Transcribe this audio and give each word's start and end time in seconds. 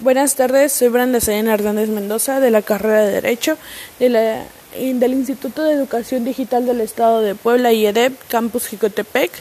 Buenas 0.00 0.36
tardes, 0.36 0.72
soy 0.72 0.86
Brenda 0.90 1.18
Sayena 1.18 1.54
Hernández 1.54 1.88
Mendoza 1.88 2.38
de 2.38 2.52
la 2.52 2.62
carrera 2.62 3.04
de 3.04 3.10
Derecho 3.14 3.58
de 3.98 4.08
la, 4.08 4.44
del 4.72 5.12
Instituto 5.12 5.64
de 5.64 5.72
Educación 5.72 6.24
Digital 6.24 6.66
del 6.66 6.80
Estado 6.80 7.20
de 7.20 7.34
Puebla 7.34 7.72
IEDEP, 7.72 8.12
Campus 8.28 8.68
Jicotepec. 8.68 9.32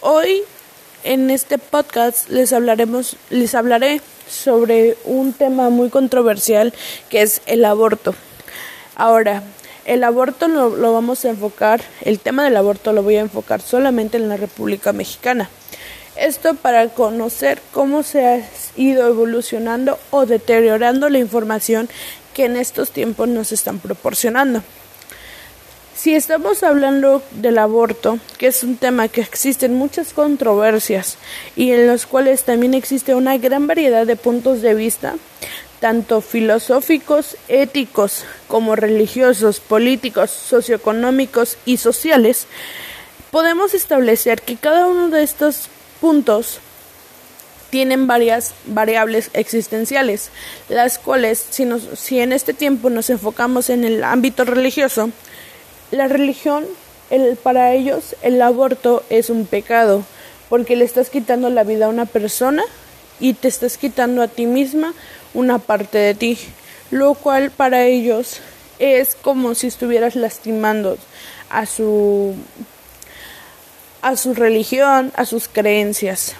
Hoy 0.00 0.42
en 1.04 1.30
este 1.30 1.58
podcast 1.58 2.28
les 2.28 2.52
hablaremos, 2.52 3.14
les 3.30 3.54
hablaré 3.54 4.00
sobre 4.28 4.96
un 5.04 5.32
tema 5.32 5.70
muy 5.70 5.90
controversial 5.90 6.74
que 7.08 7.22
es 7.22 7.40
el 7.46 7.64
aborto. 7.64 8.16
Ahora, 8.96 9.44
el 9.84 10.02
aborto 10.02 10.48
lo, 10.48 10.74
lo 10.74 10.92
vamos 10.92 11.24
a 11.24 11.28
enfocar, 11.28 11.82
el 12.00 12.18
tema 12.18 12.42
del 12.42 12.56
aborto 12.56 12.92
lo 12.92 13.04
voy 13.04 13.14
a 13.14 13.20
enfocar 13.20 13.60
solamente 13.60 14.16
en 14.16 14.28
la 14.28 14.36
República 14.36 14.92
Mexicana. 14.92 15.48
Esto 16.18 16.54
para 16.54 16.88
conocer 16.88 17.62
cómo 17.72 18.02
se 18.02 18.26
ha 18.26 18.48
ido 18.76 19.06
evolucionando 19.06 20.00
o 20.10 20.26
deteriorando 20.26 21.08
la 21.08 21.18
información 21.18 21.88
que 22.34 22.46
en 22.46 22.56
estos 22.56 22.90
tiempos 22.90 23.28
nos 23.28 23.52
están 23.52 23.78
proporcionando. 23.78 24.64
Si 25.94 26.16
estamos 26.16 26.64
hablando 26.64 27.22
del 27.30 27.58
aborto, 27.58 28.18
que 28.36 28.48
es 28.48 28.64
un 28.64 28.76
tema 28.76 29.06
que 29.06 29.20
existen 29.20 29.74
muchas 29.74 30.12
controversias 30.12 31.18
y 31.54 31.70
en 31.70 31.86
los 31.86 32.06
cuales 32.06 32.42
también 32.42 32.74
existe 32.74 33.14
una 33.14 33.38
gran 33.38 33.68
variedad 33.68 34.04
de 34.04 34.16
puntos 34.16 34.60
de 34.60 34.74
vista, 34.74 35.14
tanto 35.78 36.20
filosóficos, 36.20 37.36
éticos, 37.46 38.24
como 38.48 38.74
religiosos, 38.74 39.60
políticos, 39.60 40.30
socioeconómicos 40.30 41.58
y 41.64 41.76
sociales, 41.76 42.48
podemos 43.30 43.72
establecer 43.72 44.42
que 44.42 44.56
cada 44.56 44.86
uno 44.86 45.10
de 45.10 45.22
estos 45.22 45.68
puntos 46.00 46.60
tienen 47.70 48.06
varias 48.06 48.54
variables 48.66 49.30
existenciales, 49.34 50.30
las 50.68 50.98
cuales, 50.98 51.44
si, 51.50 51.64
nos, 51.64 51.82
si 51.98 52.18
en 52.20 52.32
este 52.32 52.54
tiempo 52.54 52.90
nos 52.90 53.10
enfocamos 53.10 53.70
en 53.70 53.84
el 53.84 54.04
ámbito 54.04 54.44
religioso, 54.44 55.10
la 55.90 56.08
religión, 56.08 56.66
el, 57.10 57.36
para 57.36 57.72
ellos, 57.72 58.16
el 58.22 58.40
aborto 58.40 59.02
es 59.10 59.30
un 59.30 59.46
pecado, 59.46 60.04
porque 60.48 60.76
le 60.76 60.84
estás 60.84 61.10
quitando 61.10 61.50
la 61.50 61.64
vida 61.64 61.86
a 61.86 61.90
una 61.90 62.06
persona 62.06 62.62
y 63.20 63.34
te 63.34 63.48
estás 63.48 63.76
quitando 63.76 64.22
a 64.22 64.28
ti 64.28 64.46
misma 64.46 64.94
una 65.34 65.58
parte 65.58 65.98
de 65.98 66.14
ti, 66.14 66.38
lo 66.90 67.14
cual 67.14 67.50
para 67.50 67.84
ellos 67.84 68.40
es 68.78 69.14
como 69.14 69.54
si 69.54 69.66
estuvieras 69.66 70.14
lastimando 70.14 70.96
a 71.50 71.66
su 71.66 72.34
a 74.02 74.16
su 74.16 74.34
religión, 74.34 75.12
a 75.16 75.24
sus 75.24 75.48
creencias. 75.48 76.34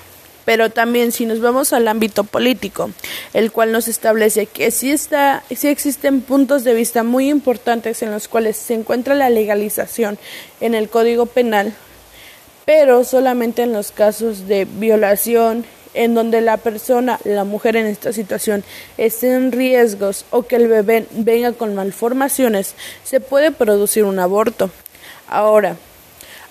Pero 0.45 0.70
también 0.70 1.12
si 1.12 1.27
nos 1.27 1.41
vamos 1.41 1.73
al 1.73 1.89
ámbito 1.89 2.25
político, 2.25 2.91
el 3.34 3.53
cual 3.53 3.70
nos 3.70 3.87
establece 3.87 4.47
que 4.47 4.70
sí, 4.70 4.91
está, 4.91 5.42
sí 5.55 5.69
existen 5.69 6.23
puntos 6.23 6.65
de 6.65 6.73
vista 6.73 7.03
muy 7.03 7.28
importantes 7.28 8.03
en 8.03 8.11
los 8.11 8.28
cuales 8.28 8.56
se 8.56 8.75
encuentra 8.75 9.15
la 9.15 9.28
legalización 9.28 10.19
en 10.61 10.75
el 10.75 10.89
Código 10.89 11.27
Penal, 11.27 11.75
pero 12.65 13.05
solamente 13.05 13.62
en 13.62 13.75
los 13.75 13.93
casos 13.93 14.48
de 14.48 14.65
violación, 14.65 15.67
en 15.95 16.15
donde 16.15 16.41
la 16.41 16.56
persona, 16.56 17.19
la 17.25 17.45
mujer 17.45 17.77
en 17.77 17.87
esta 17.87 18.12
situación, 18.12 18.65
esté 18.97 19.34
en 19.34 19.53
riesgos 19.53 20.25
o 20.31 20.45
que 20.45 20.56
el 20.56 20.69
bebé 20.69 21.06
venga 21.11 21.53
con 21.53 21.75
malformaciones, 21.75 22.75
se 23.05 23.20
puede 23.20 23.50
producir 23.50 24.05
un 24.05 24.19
aborto. 24.19 24.70
Ahora, 25.28 25.77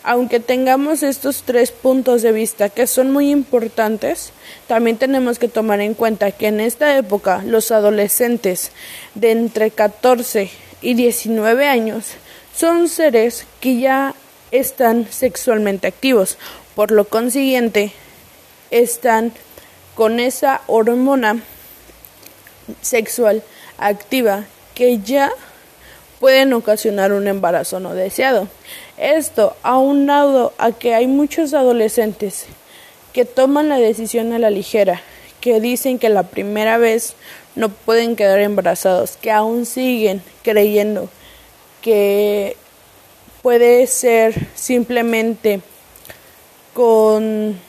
aunque 0.08 0.39
tengamos 0.39 1.03
estos 1.03 1.44
tres 1.44 1.73
puntos 1.73 2.22
de 2.22 2.31
vista 2.31 2.69
que 2.69 2.88
son 2.88 3.11
muy 3.11 3.30
importantes, 3.30 4.31
también 4.66 4.95
tenemos 4.95 5.38
que 5.38 5.49
tomar 5.49 5.81
en 5.81 5.95
cuenta 5.95 6.31
que 6.31 6.47
en 6.47 6.61
esta 6.61 6.97
época 6.97 7.44
los 7.45 7.72
adolescentes 7.72 8.72
de 9.16 9.31
entre 9.31 9.69
14 9.69 10.49
y 10.81 10.94
19 10.94 11.67
años 11.67 12.11
son 12.55 12.88
seres 12.88 13.47
que 13.59 13.81
ya 13.81 14.16
están 14.52 15.11
sexualmente 15.11 15.87
activos, 15.87 16.37
por 16.73 16.92
lo 16.92 17.04
consiguiente 17.04 17.92
están 18.71 19.33
con 19.93 20.21
esa 20.21 20.61
hormona 20.67 21.42
sexual 22.81 23.43
activa 23.77 24.45
que 24.73 24.99
ya 24.99 25.33
pueden 26.20 26.54
ocasionar 26.54 27.11
un 27.14 27.28
embarazo 27.28 27.80
no 27.80 27.94
deseado. 27.94 28.48
Esto, 28.98 29.55
aunado 29.64 30.54
a 30.58 30.72
que 30.72 30.94
hay 30.94 31.08
muchos 31.08 31.54
adolescentes 31.54 32.45
que 33.14 33.26
toman 33.26 33.70
la 33.70 33.78
decisión 33.78 34.33
a 34.33 34.39
la 34.39 34.50
ligera, 34.50 35.02
que 35.42 35.60
dicen 35.60 36.00
que 36.00 36.10
la 36.10 36.23
primera 36.23 36.78
vez 36.78 37.16
no 37.55 37.70
pueden 37.70 38.16
quedar 38.16 38.39
embarazados, 38.39 39.17
que 39.17 39.32
aún 39.32 39.66
siguen 39.66 40.22
creyendo 40.44 41.10
que 41.82 42.58
puede 43.42 43.88
ser 43.88 44.48
simplemente 44.55 45.61
con 46.73 47.60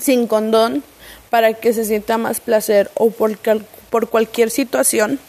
sin 0.00 0.26
condón 0.26 0.82
para 1.30 1.54
que 1.54 1.72
se 1.72 1.84
sienta 1.84 2.18
más 2.18 2.40
placer 2.40 2.90
o 2.94 3.10
por, 3.10 3.38
por 3.90 4.08
cualquier 4.08 4.50
situación 4.50 5.20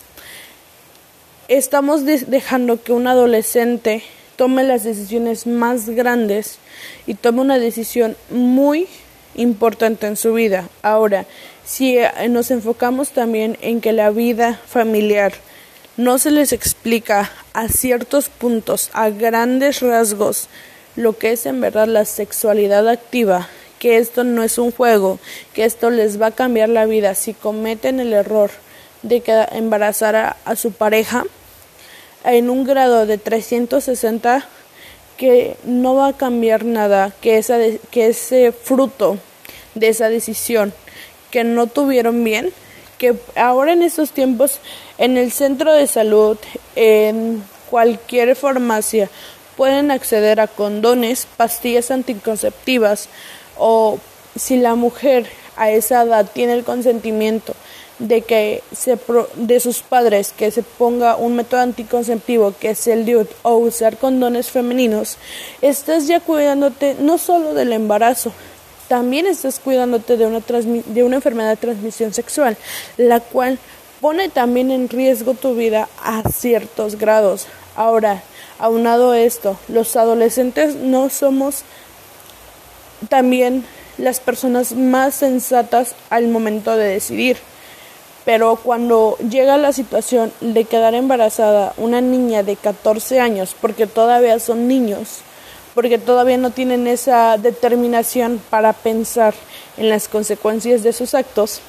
estamos 1.48 2.06
dejando 2.06 2.82
que 2.82 2.92
un 2.92 3.08
adolescente 3.08 4.04
tome 4.36 4.64
las 4.64 4.84
decisiones 4.84 5.48
más 5.48 5.90
grandes 5.90 6.58
y 7.06 7.14
tome 7.14 7.42
una 7.42 7.60
decisión 7.60 8.18
muy 8.30 8.88
importante 9.36 10.08
en 10.08 10.16
su 10.16 10.34
vida. 10.34 10.70
Ahora, 10.82 11.26
si 11.66 11.98
eh, 11.98 12.12
nos 12.30 12.52
enfocamos 12.52 13.10
también 13.10 13.58
en 13.62 13.82
que 13.82 13.94
la 13.94 14.10
vida 14.10 14.60
familiar 14.66 15.34
no 15.98 16.18
se 16.18 16.32
les 16.32 16.52
explica 16.52 17.32
a 17.54 17.68
ciertos 17.70 18.30
puntos, 18.30 18.90
a 18.94 19.10
grandes 19.10 19.82
rasgos, 19.82 20.48
lo 20.96 21.18
que 21.18 21.32
es 21.32 21.46
en 21.46 21.62
verdad 21.62 21.88
la 21.88 22.06
sexualidad 22.06 22.88
activa, 22.88 23.48
que 23.80 23.98
esto 23.98 24.24
no 24.24 24.44
es 24.44 24.58
un 24.58 24.72
juego, 24.72 25.20
que 25.54 25.66
esto 25.66 25.90
les 25.90 26.22
va 26.22 26.28
a 26.28 26.32
cambiar 26.32 26.70
la 26.70 26.86
vida 26.86 27.16
si 27.16 27.34
cometen 27.34 28.00
el 28.00 28.14
error 28.14 28.52
de 29.04 29.22
embarazar 29.52 30.16
a, 30.16 30.38
a 30.46 30.56
su 30.56 30.72
pareja 30.72 31.26
en 32.26 32.50
un 32.50 32.64
grado 32.64 33.06
de 33.06 33.18
360 33.18 34.48
que 35.18 35.56
no 35.64 35.96
va 35.96 36.08
a 36.08 36.14
cambiar 36.14 36.66
nada, 36.66 37.14
que, 37.22 37.38
esa 37.38 37.58
que 37.92 38.08
ese 38.08 38.52
fruto 38.52 39.18
de 39.76 39.90
esa 39.90 40.10
decisión 40.10 40.74
que 41.32 41.44
no 41.44 41.68
tuvieron 41.68 42.24
bien, 42.24 42.52
que 42.98 43.16
ahora 43.36 43.74
en 43.74 43.82
estos 43.82 44.12
tiempos 44.12 44.60
en 44.98 45.18
el 45.18 45.32
centro 45.32 45.74
de 45.74 45.88
salud, 45.88 46.38
en 46.76 47.44
cualquier 47.70 48.36
farmacia, 48.36 49.10
pueden 49.56 49.92
acceder 49.92 50.40
a 50.40 50.48
condones, 50.48 51.28
pastillas 51.38 51.92
anticonceptivas 51.92 53.10
o 53.58 54.00
si 54.36 54.58
la 54.58 54.76
mujer 54.76 55.28
a 55.56 55.72
esa 55.72 56.04
edad 56.04 56.30
tiene 56.34 56.54
el 56.54 56.64
consentimiento 56.64 57.55
de 58.00 58.22
que 58.22 58.62
se 58.76 58.98
de 59.36 59.60
sus 59.60 59.82
padres 59.82 60.34
que 60.36 60.52
se 60.52 60.64
ponga 60.64 61.16
un 61.16 61.36
método 61.36 61.62
anticonceptivo 61.62 62.54
que 62.60 62.72
es 62.72 62.88
el 62.88 63.06
DIUT 63.06 63.30
o 63.44 63.56
usar 63.56 63.98
condones 63.98 64.52
femeninos, 64.52 65.18
estás 65.62 66.08
ya 66.08 66.20
cuidándote 66.20 66.98
no 67.00 67.18
solo 67.18 67.54
del 67.54 67.72
embarazo, 67.72 68.32
también 68.88 69.26
estás 69.26 69.60
cuidándote 69.60 70.18
de 70.18 70.26
una, 70.26 70.40
de 70.40 71.04
una 71.04 71.16
enfermedad 71.16 71.50
de 71.50 71.56
transmisión 71.58 72.14
sexual, 72.14 72.58
la 72.98 73.20
cual 73.20 73.58
pone 74.02 74.30
también 74.30 74.72
en 74.72 74.90
riesgo 74.90 75.34
tu 75.34 75.56
vida 75.56 75.88
a 76.04 76.22
ciertos 76.30 76.98
grados. 76.98 77.48
Ahora, 77.76 78.24
aunado 78.60 79.14
esto, 79.14 79.58
los 79.68 79.96
adolescentes 79.96 80.76
no 80.76 81.10
somos 81.10 81.64
también 83.10 83.66
las 83.98 84.20
personas 84.20 84.74
más 84.74 85.16
sensatas 85.16 85.96
al 86.10 86.28
momento 86.28 86.76
de 86.76 86.88
decidir. 86.88 87.38
Pero 88.26 88.56
cuando 88.56 89.18
llega 89.18 89.58
la 89.58 89.72
situación 89.72 90.34
de 90.42 90.66
quedar 90.66 90.96
embarazada 90.96 91.74
una 91.78 92.02
niña 92.02 92.42
de 92.42 92.56
14 92.56 93.20
años, 93.20 93.56
porque 93.62 93.86
todavía 93.86 94.40
son 94.40 94.68
niños, 94.68 95.20
porque 95.76 96.00
todavía 96.00 96.38
no 96.38 96.50
tienen 96.50 96.88
esa 96.88 97.38
determinación 97.38 98.42
para 98.50 98.74
pensar 98.74 99.36
en 99.78 99.90
las 99.90 100.08
consecuencias 100.08 100.82
de 100.82 100.92
sus 100.92 101.14
actos, 101.14 101.62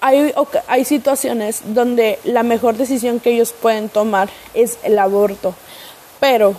hay, 0.00 0.84
situaciones 0.84 1.60
donde 1.66 2.18
la 2.24 2.42
mejor 2.42 2.76
decisión 2.76 3.20
que 3.20 3.32
ellos 3.32 3.52
pueden 3.52 3.88
tomar 3.88 4.30
es 4.54 4.78
el 4.82 4.98
aborto. 4.98 5.54
Pero 6.18 6.54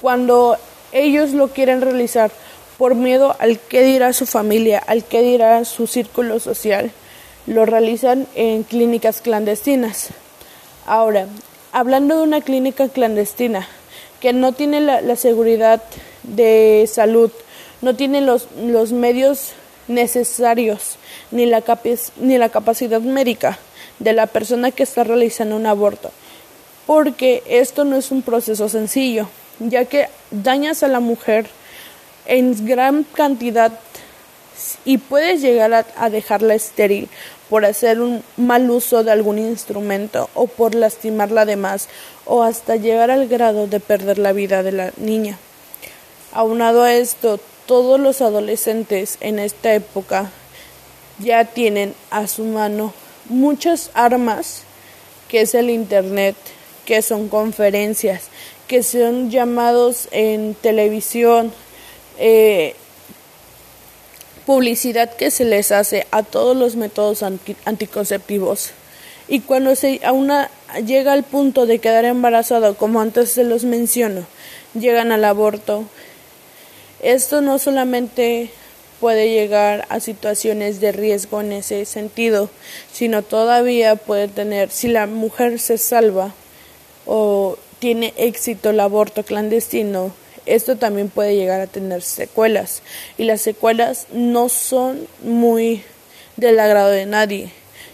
cuando 0.00 0.56
ellos 0.92 1.32
lo 1.32 1.48
quieren 1.48 1.80
realizar 1.80 2.30
por 2.78 2.94
miedo 2.94 3.36
al 3.38 3.58
que 3.58 3.82
dirá 3.82 4.12
su 4.12 4.26
familia, 4.26 4.82
al 4.86 5.04
que 5.04 5.22
dirá 5.22 5.64
su 5.64 5.86
círculo 5.86 6.40
social, 6.40 6.90
lo 7.46 7.66
realizan 7.66 8.26
en 8.34 8.62
clínicas 8.62 9.20
clandestinas. 9.20 10.10
Ahora, 10.86 11.26
hablando 11.72 12.16
de 12.16 12.22
una 12.22 12.40
clínica 12.40 12.88
clandestina 12.88 13.66
que 14.20 14.32
no 14.32 14.52
tiene 14.52 14.80
la, 14.80 15.16
seguridad 15.16 15.82
de 16.22 16.88
salud, 16.90 17.30
no 17.80 17.96
tiene 17.96 18.20
los, 18.20 18.48
los 18.56 18.92
medios 18.92 19.52
necesarios 19.88 20.96
ni 21.30 21.46
la, 21.46 21.62
ni 22.20 22.38
la 22.38 22.48
capacidad 22.48 23.00
médica 23.00 23.58
de 23.98 24.12
la 24.12 24.26
persona 24.26 24.70
que 24.70 24.84
está 24.84 25.04
realizando 25.04 25.56
un 25.56 25.66
aborto, 25.66 26.10
porque 26.86 27.42
esto 27.48 27.84
no 27.84 27.96
es 27.96 28.10
un 28.10 28.22
proceso 28.22 28.68
sencillo, 28.68 29.28
ya 29.58 29.84
que 29.84 30.08
dañas 30.30 30.82
a 30.82 30.88
la 30.88 31.00
mujer 31.00 31.46
en 32.26 32.66
gran 32.66 33.04
cantidad 33.04 33.72
y 34.84 34.98
puedes 34.98 35.40
llegar 35.40 35.86
a, 35.96 36.10
dejarla 36.10 36.54
estéril 36.54 37.08
por 37.48 37.64
hacer 37.64 38.00
un 38.00 38.22
mal 38.36 38.70
uso 38.70 39.04
de 39.04 39.12
algún 39.12 39.38
instrumento 39.38 40.30
o 40.34 40.46
por 40.46 40.74
lastimarla 40.74 41.44
de 41.44 41.56
más 41.56 41.88
o 42.24 42.42
hasta 42.42 42.76
llegar 42.76 43.10
al 43.10 43.28
grado 43.28 43.66
de 43.66 43.80
perder 43.80 44.18
la 44.18 44.32
vida 44.32 44.62
de 44.62 44.72
la 44.72 44.92
niña. 44.96 45.38
Aunado 46.32 46.82
a 46.82 46.94
esto, 46.94 47.38
todos 47.66 48.00
los 48.00 48.22
adolescentes 48.22 49.18
en 49.20 49.38
esta 49.38 49.74
época 49.74 50.30
ya 51.18 51.44
tienen 51.44 51.94
a 52.10 52.26
su 52.26 52.44
mano 52.44 52.94
muchas 53.28 53.90
armas 53.94 54.62
que 55.28 55.42
es 55.42 55.54
el 55.54 55.70
Internet, 55.70 56.36
que 56.84 57.00
son 57.00 57.28
conferencias, 57.28 58.24
que 58.68 58.82
son 58.82 59.30
llamados 59.30 60.08
en 60.10 60.54
televisión, 60.54 61.52
eh, 62.18 62.76
publicidad 64.46 65.14
que 65.14 65.30
se 65.30 65.44
les 65.44 65.72
hace 65.72 66.06
a 66.10 66.22
todos 66.22 66.56
los 66.56 66.76
métodos 66.76 67.22
anticonceptivos. 67.22 68.70
Y 69.28 69.40
cuando 69.40 69.76
se 69.76 70.00
a 70.04 70.12
una 70.12 70.50
llega 70.84 71.12
al 71.12 71.22
punto 71.22 71.66
de 71.66 71.78
quedar 71.78 72.04
embarazado, 72.04 72.76
como 72.76 73.00
antes 73.00 73.30
se 73.30 73.44
los 73.44 73.64
menciono, 73.64 74.26
llegan 74.74 75.12
al 75.12 75.24
aborto. 75.24 75.84
Esto 77.00 77.40
no 77.40 77.58
solamente 77.58 78.50
puede 79.00 79.30
llegar 79.30 79.86
a 79.88 79.98
situaciones 80.00 80.80
de 80.80 80.92
riesgo 80.92 81.40
en 81.40 81.52
ese 81.52 81.84
sentido, 81.84 82.50
sino 82.92 83.22
todavía 83.22 83.96
puede 83.96 84.28
tener, 84.28 84.70
si 84.70 84.88
la 84.88 85.06
mujer 85.06 85.58
se 85.58 85.78
salva 85.78 86.32
o 87.04 87.58
tiene 87.80 88.14
éxito 88.16 88.70
el 88.70 88.78
aborto 88.78 89.24
clandestino, 89.24 90.12
esto 90.46 90.76
también 90.76 91.08
puede 91.08 91.36
llegar 91.36 91.60
a 91.60 91.66
tener 91.66 92.02
secuelas 92.02 92.82
y 93.18 93.24
las 93.24 93.40
secuelas 93.40 94.06
no 94.12 94.48
son 94.48 95.06
muy 95.22 95.82
del 96.36 96.58
agrado 96.58 96.90
de 96.90 97.06
nadie, 97.06 97.50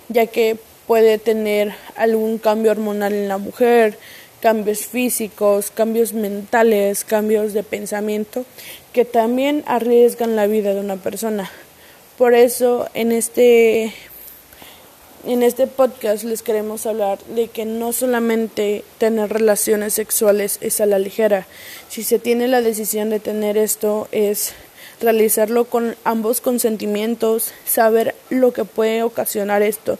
ya 0.08 0.26
que 0.26 0.56
puede 0.86 1.18
tener 1.18 1.74
algún 1.96 2.38
cambio 2.38 2.70
hormonal 2.70 3.12
en 3.12 3.28
la 3.28 3.38
mujer, 3.38 3.98
cambios 4.40 4.86
físicos, 4.86 5.70
cambios 5.70 6.12
mentales, 6.12 7.04
cambios 7.04 7.52
de 7.52 7.62
pensamiento 7.62 8.44
que 8.92 9.04
también 9.04 9.64
arriesgan 9.66 10.36
la 10.36 10.46
vida 10.46 10.74
de 10.74 10.80
una 10.80 10.96
persona. 10.96 11.50
Por 12.16 12.34
eso 12.34 12.88
en 12.94 13.12
este 13.12 13.92
en 15.26 15.42
este 15.42 15.66
podcast 15.66 16.24
les 16.24 16.42
queremos 16.42 16.86
hablar 16.86 17.18
de 17.34 17.48
que 17.48 17.64
no 17.64 17.92
solamente 17.92 18.84
tener 18.98 19.32
relaciones 19.32 19.94
sexuales 19.94 20.58
es 20.60 20.80
a 20.80 20.86
la 20.86 20.98
ligera. 20.98 21.46
Si 21.88 22.02
se 22.02 22.18
tiene 22.18 22.48
la 22.48 22.62
decisión 22.62 23.10
de 23.10 23.20
tener 23.20 23.56
esto 23.56 24.08
es 24.12 24.52
realizarlo 25.00 25.64
con 25.64 25.96
ambos 26.04 26.40
consentimientos, 26.40 27.52
saber 27.66 28.14
lo 28.30 28.52
que 28.52 28.64
puede 28.64 29.02
ocasionar 29.02 29.62
esto 29.62 29.98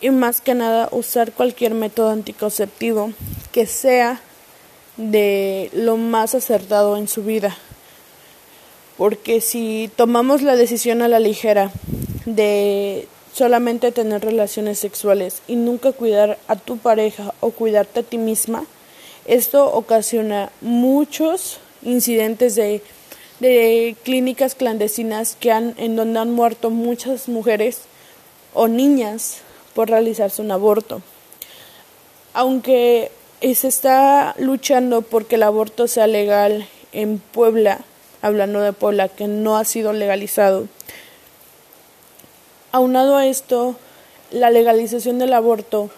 y 0.00 0.10
más 0.10 0.40
que 0.40 0.54
nada 0.54 0.88
usar 0.92 1.32
cualquier 1.32 1.74
método 1.74 2.10
anticonceptivo 2.10 3.12
que 3.52 3.66
sea 3.66 4.20
de 4.96 5.70
lo 5.72 5.96
más 5.96 6.34
acertado 6.34 6.96
en 6.96 7.08
su 7.08 7.22
vida. 7.22 7.56
Porque 8.96 9.40
si 9.40 9.90
tomamos 9.94 10.42
la 10.42 10.56
decisión 10.56 11.02
a 11.02 11.08
la 11.08 11.20
ligera 11.20 11.70
de 12.26 13.06
solamente 13.38 13.92
tener 13.92 14.24
relaciones 14.24 14.80
sexuales 14.80 15.42
y 15.46 15.54
nunca 15.54 15.92
cuidar 15.92 16.38
a 16.48 16.56
tu 16.56 16.76
pareja 16.76 17.34
o 17.38 17.52
cuidarte 17.52 18.00
a 18.00 18.02
ti 18.02 18.18
misma, 18.18 18.64
esto 19.26 19.72
ocasiona 19.72 20.50
muchos 20.60 21.60
incidentes 21.82 22.56
de, 22.56 22.82
de 23.38 23.94
clínicas 24.02 24.56
clandestinas 24.56 25.36
que 25.38 25.52
han, 25.52 25.74
en 25.78 25.94
donde 25.94 26.18
han 26.18 26.32
muerto 26.32 26.70
muchas 26.70 27.28
mujeres 27.28 27.82
o 28.54 28.66
niñas 28.66 29.36
por 29.72 29.88
realizarse 29.88 30.42
un 30.42 30.50
aborto. 30.50 31.00
Aunque 32.34 33.12
se 33.40 33.68
está 33.68 34.34
luchando 34.38 35.02
porque 35.02 35.36
el 35.36 35.44
aborto 35.44 35.86
sea 35.86 36.08
legal 36.08 36.66
en 36.90 37.20
Puebla, 37.20 37.82
hablando 38.20 38.60
de 38.62 38.72
Puebla, 38.72 39.08
que 39.08 39.28
no 39.28 39.56
ha 39.56 39.64
sido 39.64 39.92
legalizado, 39.92 40.66
Aunado 42.70 43.16
a 43.16 43.26
esto, 43.26 43.76
la 44.30 44.50
legalización 44.50 45.18
del 45.18 45.32
aborto, 45.32 45.88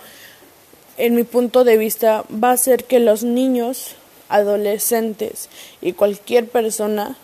en 0.99 1.17
mi 1.17 1.25
punto 1.25 1.65
de 1.65 1.77
vista, 1.77 2.25
va 2.33 2.51
a 2.51 2.53
hacer 2.53 2.85
que 2.85 3.01
los 3.01 3.25
niños, 3.25 3.97
adolescentes 4.29 5.49
y 5.83 5.95
cualquier 5.95 6.49
persona 6.49 7.17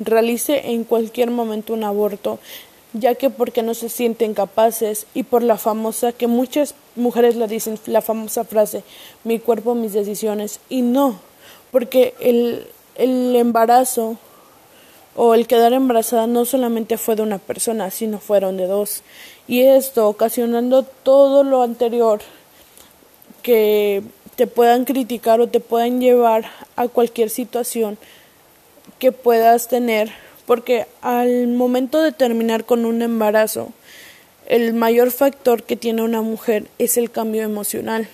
realice 0.00 0.72
en 0.72 0.82
cualquier 0.82 1.30
momento 1.30 1.74
un 1.74 1.84
aborto, 1.84 2.40
ya 2.92 3.14
que 3.14 3.30
porque 3.30 3.62
no 3.62 3.74
se 3.74 3.88
sienten 3.88 4.34
capaces 4.34 5.06
y 5.14 5.22
por 5.22 5.44
la 5.44 5.58
famosa 5.58 6.10
que 6.10 6.26
muchas 6.26 6.74
mujeres 6.96 7.36
la 7.36 7.46
dicen, 7.46 7.78
la 7.86 8.02
famosa 8.02 8.42
frase, 8.42 8.82
mi 9.22 9.38
cuerpo, 9.38 9.76
mis 9.76 9.92
decisiones, 9.92 10.58
y 10.68 10.82
no, 10.82 11.20
porque 11.70 12.14
el, 12.18 12.66
el 12.96 13.36
embarazo 13.36 14.18
o 15.14 15.34
el 15.34 15.46
quedar 15.46 15.72
embarazada 15.72 16.26
no 16.26 16.44
solamente 16.44 16.96
fue 16.96 17.16
de 17.16 17.22
una 17.22 17.38
persona, 17.38 17.90
sino 17.90 18.18
fueron 18.18 18.56
de 18.56 18.66
dos. 18.66 19.02
Y 19.46 19.62
esto 19.62 20.08
ocasionando 20.08 20.82
todo 20.82 21.44
lo 21.44 21.62
anterior 21.62 22.20
que 23.42 24.02
te 24.36 24.46
puedan 24.46 24.84
criticar 24.84 25.40
o 25.40 25.48
te 25.48 25.60
puedan 25.60 26.00
llevar 26.00 26.50
a 26.76 26.88
cualquier 26.88 27.28
situación 27.28 27.98
que 28.98 29.12
puedas 29.12 29.68
tener, 29.68 30.12
porque 30.46 30.86
al 31.02 31.48
momento 31.48 32.00
de 32.02 32.12
terminar 32.12 32.64
con 32.64 32.84
un 32.84 33.02
embarazo, 33.02 33.72
el 34.46 34.72
mayor 34.74 35.10
factor 35.10 35.62
que 35.64 35.76
tiene 35.76 36.02
una 36.02 36.22
mujer 36.22 36.66
es 36.78 36.96
el 36.96 37.10
cambio 37.10 37.42
emocional. 37.42 38.08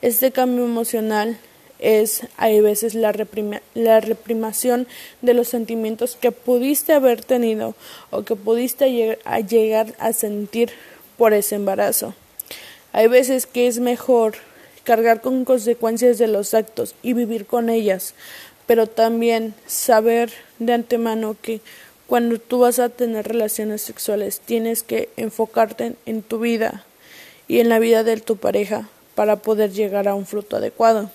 Este 0.00 0.32
cambio 0.32 0.64
emocional 0.64 1.38
es 1.82 2.22
hay 2.36 2.60
veces 2.60 2.94
la, 2.94 3.12
la 3.74 4.00
reprimación 4.00 4.86
de 5.20 5.34
los 5.34 5.48
sentimientos 5.48 6.16
que 6.16 6.32
pudiste 6.32 6.92
haber 6.92 7.24
tenido 7.24 7.74
o 8.10 8.22
que 8.22 8.36
pudiste 8.36 9.18
a 9.24 9.40
llegar 9.40 9.94
a 9.98 10.12
sentir 10.12 10.70
por 11.18 11.34
ese 11.34 11.56
embarazo. 11.56 12.14
Hay 12.92 13.08
veces 13.08 13.46
que 13.46 13.66
es 13.66 13.80
mejor 13.80 14.34
cargar 14.84 15.20
con 15.20 15.44
consecuencias 15.44 16.18
de 16.18 16.28
los 16.28 16.54
actos 16.54 16.94
y 17.02 17.12
vivir 17.12 17.46
con 17.46 17.68
ellas, 17.68 18.14
pero 18.66 18.86
también 18.86 19.54
saber 19.66 20.32
de 20.58 20.72
antemano 20.72 21.36
que 21.40 21.60
cuando 22.06 22.38
tú 22.38 22.60
vas 22.60 22.78
a 22.78 22.90
tener 22.90 23.26
relaciones 23.26 23.82
sexuales 23.82 24.40
tienes 24.40 24.82
que 24.82 25.08
enfocarte 25.16 25.94
en 26.06 26.22
tu 26.22 26.38
vida 26.38 26.84
y 27.48 27.60
en 27.60 27.68
la 27.68 27.78
vida 27.78 28.04
de 28.04 28.18
tu 28.18 28.36
pareja 28.36 28.88
para 29.14 29.36
poder 29.36 29.72
llegar 29.72 30.08
a 30.08 30.14
un 30.14 30.26
fruto 30.26 30.56
adecuado. 30.56 31.10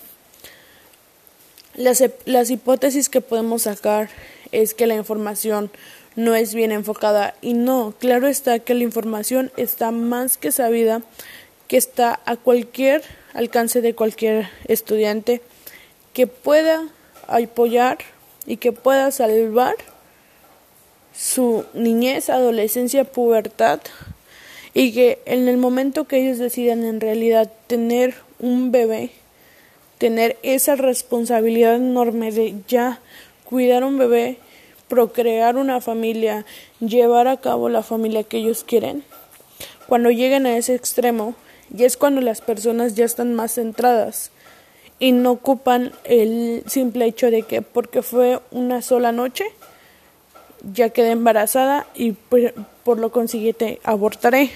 Las, 1.77 2.03
las 2.25 2.49
hipótesis 2.49 3.07
que 3.07 3.21
podemos 3.21 3.61
sacar 3.61 4.09
es 4.51 4.73
que 4.73 4.87
la 4.87 4.95
información 4.95 5.71
no 6.17 6.35
es 6.35 6.53
bien 6.53 6.73
enfocada. 6.73 7.35
Y 7.41 7.53
no, 7.53 7.93
claro 7.97 8.27
está 8.27 8.59
que 8.59 8.73
la 8.73 8.83
información 8.83 9.51
está 9.55 9.91
más 9.91 10.37
que 10.37 10.51
sabida, 10.51 11.01
que 11.67 11.77
está 11.77 12.19
a 12.25 12.35
cualquier 12.35 13.03
alcance 13.33 13.81
de 13.81 13.93
cualquier 13.93 14.49
estudiante 14.65 15.41
que 16.13 16.27
pueda 16.27 16.89
apoyar 17.27 17.99
y 18.45 18.57
que 18.57 18.71
pueda 18.71 19.11
salvar 19.11 19.75
su 21.15 21.65
niñez, 21.73 22.29
adolescencia, 22.29 23.03
pubertad 23.03 23.79
y 24.73 24.93
que 24.93 25.19
en 25.25 25.47
el 25.47 25.57
momento 25.57 26.07
que 26.07 26.17
ellos 26.17 26.37
decidan 26.37 26.83
en 26.83 27.01
realidad 27.01 27.51
tener 27.67 28.15
un 28.39 28.71
bebé 28.71 29.11
tener 29.97 30.37
esa 30.43 30.75
responsabilidad 30.75 31.75
enorme 31.75 32.31
de 32.31 32.55
ya 32.67 32.99
cuidar 33.43 33.83
un 33.83 33.97
bebé, 33.97 34.37
procrear 34.87 35.55
una 35.57 35.81
familia, 35.81 36.45
llevar 36.79 37.27
a 37.27 37.37
cabo 37.37 37.69
la 37.69 37.83
familia 37.83 38.23
que 38.23 38.37
ellos 38.37 38.63
quieren. 38.63 39.03
Cuando 39.87 40.11
lleguen 40.11 40.45
a 40.45 40.57
ese 40.57 40.75
extremo, 40.75 41.35
ya 41.69 41.85
es 41.85 41.97
cuando 41.97 42.21
las 42.21 42.41
personas 42.41 42.95
ya 42.95 43.05
están 43.05 43.33
más 43.33 43.53
centradas 43.55 44.31
y 44.99 45.11
no 45.11 45.31
ocupan 45.31 45.91
el 46.03 46.63
simple 46.67 47.05
hecho 47.05 47.29
de 47.31 47.43
que 47.43 47.61
porque 47.61 48.01
fue 48.01 48.39
una 48.51 48.81
sola 48.81 49.11
noche 49.11 49.45
ya 50.73 50.89
quedé 50.89 51.11
embarazada 51.11 51.87
y 51.95 52.13
por, 52.13 52.53
por 52.83 52.99
lo 52.99 53.11
consiguiente 53.11 53.79
abortaré. 53.83 54.51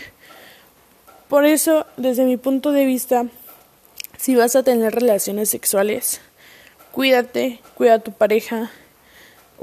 Por 1.28 1.46
eso, 1.46 1.86
desde 1.98 2.26
mi 2.26 2.38
punto 2.38 2.72
de 2.72 2.86
vista, 2.86 3.26
si 4.22 4.36
vas 4.36 4.56
a 4.56 4.62
tener 4.62 4.94
relaciones 4.94 5.50
sexuales, 5.50 6.22
cuídate, 6.92 7.60
cuida 7.76 7.96
a 7.96 8.00
tu 8.00 8.12
pareja, 8.12 8.70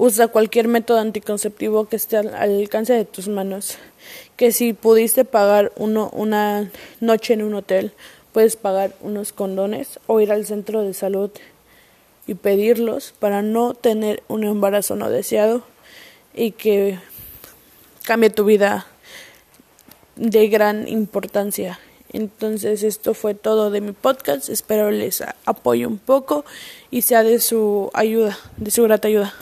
Usa 0.00 0.29
cualquier 0.29 0.69
método 0.69 1.00
anticonceptivo 1.00 1.88
que 1.88 1.97
esté 1.97 2.19
al 2.19 2.33
alcance 2.33 2.93
de 2.93 3.05
tus 3.05 3.27
manos. 3.27 3.79
Que 4.37 4.53
si 4.53 4.73
pudiste 4.73 5.25
pagar 5.25 5.73
uno, 5.75 6.09
una 6.12 6.71
noche 7.00 7.35
en 7.35 7.43
un 7.43 7.55
hotel, 7.55 7.91
puedes 8.33 8.55
pagar 8.55 8.95
unos 9.00 9.33
condones 9.33 9.99
o 10.07 10.21
ir 10.21 10.31
al 10.31 10.47
centro 10.47 10.83
de 10.83 10.95
salud 10.95 11.33
y 12.29 12.35
pedirlos 12.35 13.12
para 13.19 13.43
no 13.43 13.75
tener 13.75 14.23
un 14.29 14.45
embarazo 14.45 14.95
no 14.95 15.11
deseado 15.11 15.65
y 16.33 16.53
que 16.53 17.00
cambie 18.05 18.31
tu 18.31 18.45
vida 18.45 18.87
de 20.15 20.47
gran 20.47 20.87
importancia. 20.87 21.81
Entonces 22.12 22.83
esto 22.83 23.15
fue 23.15 23.35
todo 23.35 23.71
de 23.71 23.81
mi 23.81 23.93
podcast. 23.93 24.49
Espero 24.49 24.91
les 24.91 25.23
apoye 25.45 25.87
un 25.87 25.99
poco 25.99 26.45
y 26.91 27.03
sea 27.03 27.23
de 27.23 27.41
su 27.41 27.91
ayuda, 27.95 28.38
de 28.57 28.71
su 28.71 28.83
grata 28.85 29.09
ayuda. 29.09 29.35